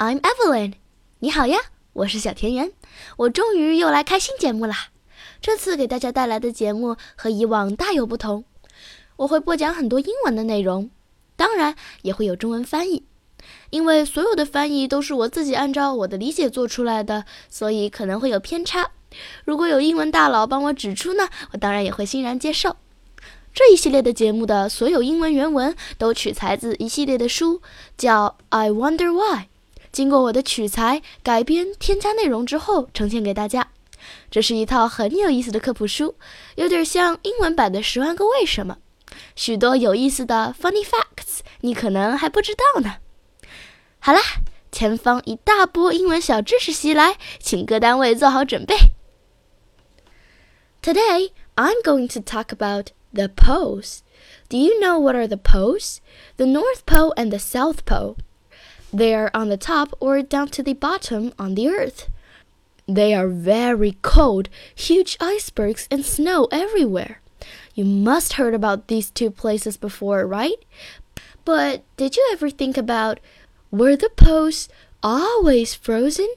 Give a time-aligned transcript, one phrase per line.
[0.00, 0.72] I'm Evelyn。
[1.18, 1.58] 你好呀，
[1.92, 2.72] 我是小田园。
[3.18, 4.86] 我终于又来开新节目啦！
[5.42, 8.46] 这次给大家带来的节目和以往大有不同。
[9.16, 10.88] 我会播讲很多英文的内容，
[11.36, 13.04] 当然也会有中文翻译。
[13.68, 18.92] 因为所有的翻译都是我自己按照我的理解做出来的，所以可能会有偏差。
[19.44, 22.76] 如果有英文大佬帮我指出呢，我当然也会欣然接受。
[23.52, 27.60] 这一系列的节目的所有英文原文都取材自一系列的书，
[27.98, 29.42] 叫《I Wonder Why》，
[29.92, 33.72] 经过我的取材、改编、添加内容之后呈现给大家。
[34.30, 36.16] 这是一套很有意思的科普书，
[36.56, 38.78] 有点像英文版的《十万个为什么》，
[39.36, 42.96] 许多有意思的 funny facts，你可能还不知道呢。
[43.98, 44.20] 好啦，
[44.72, 48.74] 前方一大波英文小知识袭来，请各单位做好准备。
[50.82, 53.98] Today I'm going to talk about the poles.
[54.48, 55.98] Do you know what are the poles?
[56.36, 58.16] The North Pole and the South Pole.
[58.92, 62.08] They are on the top or down to the bottom on the Earth.
[62.88, 67.20] They are very cold, huge icebergs and snow everywhere.
[67.74, 70.58] You must heard about these two places before, right?
[71.44, 73.20] But did you ever think about
[73.70, 74.68] were the poles
[75.02, 76.28] always frozen?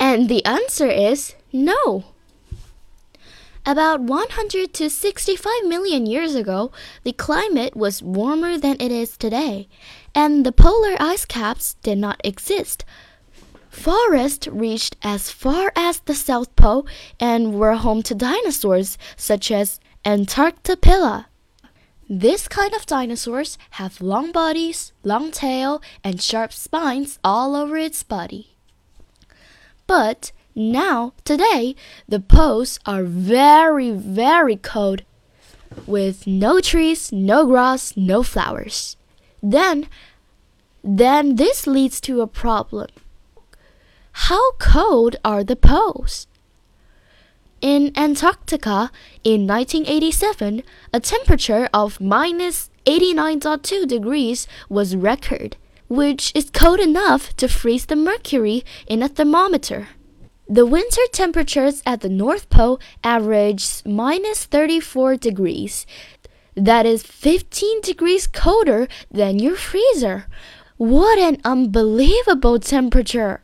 [0.00, 2.04] And the answer is no.
[3.66, 6.70] About 100 to 65 million years ago,
[7.02, 9.68] the climate was warmer than it is today,
[10.14, 12.84] and the polar ice caps did not exist.
[13.70, 16.86] Forests reached as far as the South Pole
[17.18, 21.26] and were home to dinosaurs such as Antarctopilla.
[22.06, 28.02] This kind of dinosaurs have long bodies, long tail, and sharp spines all over its
[28.02, 28.56] body.
[29.86, 31.74] But now, today,
[32.08, 35.02] the poles are very, very cold,
[35.86, 38.96] with no trees, no grass, no flowers.
[39.42, 39.88] Then,
[40.84, 42.88] then this leads to a problem.
[44.12, 46.28] How cold are the poles?
[47.60, 48.92] In Antarctica
[49.24, 50.62] in 1987,
[50.92, 55.56] a temperature of minus 89.2 degrees was recorded,
[55.88, 59.88] which is cold enough to freeze the mercury in a thermometer.
[60.51, 65.85] The winter temperatures at the North Pole average minus 34 degrees.
[66.55, 70.23] That is 15 degrees colder than your freezer.
[70.77, 73.41] What an unbelievable temperature!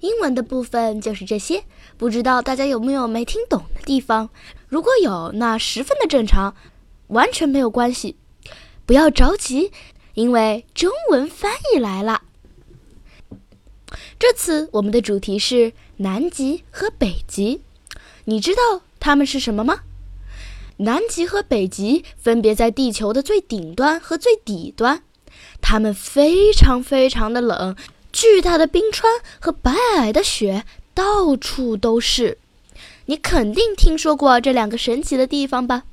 [0.00, 1.64] 英文的部分就是这些，
[1.96, 4.28] 不知道大家有没有没听懂的地方？
[4.68, 6.54] 如果有，那十分的正常，
[7.06, 8.16] 完全没有关系。
[8.84, 9.70] 不要着急，
[10.14, 12.22] 因为中文翻译来了。
[14.19, 17.61] 这次我们的主题是南极和北极，
[18.25, 19.79] 你知道它们是什么吗？
[20.77, 25.03] 南极和北极分别在地球的最顶端和最底端，
[25.61, 27.77] 它们非常非常的冷，
[28.11, 29.09] 巨大的冰川
[29.39, 32.37] 和白皑的雪到处都是。
[33.05, 35.83] 你肯定听说过这两个神奇的地方吧？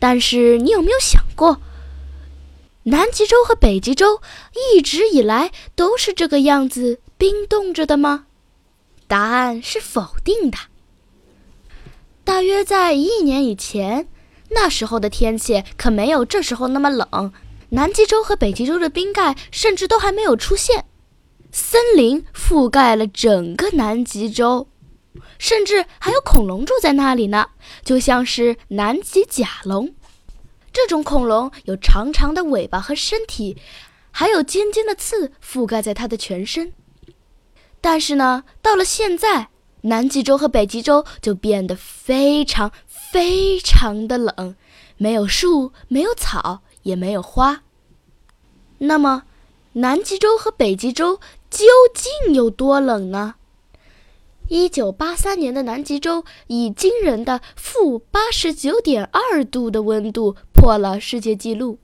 [0.00, 1.60] 但是你有没有想过？
[2.88, 4.20] 南极洲和北极洲
[4.72, 8.26] 一直以来都是这个样子冰冻着的吗？
[9.08, 10.56] 答案是否定的。
[12.22, 14.06] 大约在一亿年以前，
[14.50, 17.32] 那时候的天气可没有这时候那么冷，
[17.70, 20.84] 南极洲和北极洲的冰盖甚至都还没有出现，
[21.50, 24.68] 森林覆盖了整个南极洲，
[25.40, 27.48] 甚至还有恐龙住在那里呢，
[27.84, 29.95] 就像是南极甲龙。
[30.76, 33.56] 这种恐龙有长长的尾巴和身体，
[34.10, 36.74] 还有尖尖的刺覆盖在它的全身。
[37.80, 39.48] 但是呢，到了现在，
[39.80, 44.54] 南极洲和北极洲就变得非常非常的冷，
[44.98, 47.62] 没有树，没有草，也没有花。
[48.76, 49.22] 那么，
[49.72, 51.64] 南极洲和北极洲究
[51.94, 53.36] 竟有多冷呢？
[54.48, 61.78] 一九八三年的南极洲以惊人的负八十九点二度的温度破了世界纪录，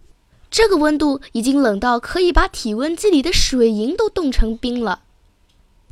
[0.49, 5.03] 这个温度已经冷到可以把体温计里的水银都冻成冰了。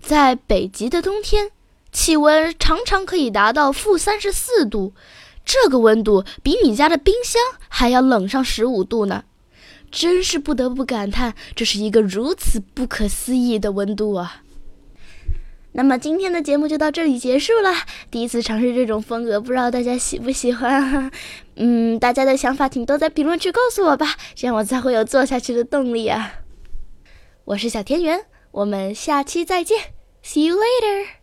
[0.01, 1.51] 在北极的冬天，
[1.91, 4.93] 气温常常可以达到负三十四度，
[5.45, 9.25] 这个温度比你家的冰箱还要冷上十五度呢，
[9.91, 14.43] 真是不得不感叹，这是一个如此不可思议的温度啊！
[15.73, 17.73] 那么今天的节目就到这里结束了。
[18.11, 21.11] 第一次尝试这种风格，不知道大家喜不喜欢？
[21.57, 26.35] 嗯，大家的想法请都在评论区告诉我吧，这样我才会有做下去的动力啊。
[27.45, 29.79] 我是小田园，我们下期再见
[30.25, 31.20] ，See you later。